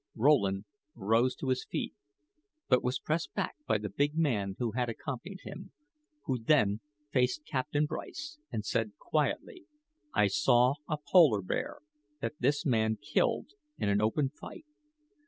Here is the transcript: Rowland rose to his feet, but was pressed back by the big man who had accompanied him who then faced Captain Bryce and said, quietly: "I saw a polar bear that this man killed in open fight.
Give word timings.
Rowland 0.15 0.65
rose 0.95 1.35
to 1.35 1.49
his 1.49 1.63
feet, 1.63 1.93
but 2.67 2.83
was 2.83 2.97
pressed 2.97 3.35
back 3.35 3.53
by 3.67 3.77
the 3.77 3.87
big 3.87 4.17
man 4.17 4.55
who 4.57 4.71
had 4.71 4.89
accompanied 4.89 5.41
him 5.43 5.73
who 6.23 6.39
then 6.43 6.81
faced 7.11 7.45
Captain 7.45 7.85
Bryce 7.85 8.39
and 8.51 8.65
said, 8.65 8.93
quietly: 8.97 9.67
"I 10.11 10.25
saw 10.25 10.73
a 10.89 10.97
polar 10.97 11.43
bear 11.43 11.81
that 12.19 12.33
this 12.39 12.65
man 12.65 12.95
killed 12.97 13.49
in 13.77 14.01
open 14.01 14.29
fight. 14.29 14.65